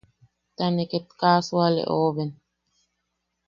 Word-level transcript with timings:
Ta 0.55 0.65
ne 0.69 0.83
ket 0.91 1.07
kaa 1.19 1.37
a 1.41 1.45
suale 1.47 1.83
oben. 2.05 2.31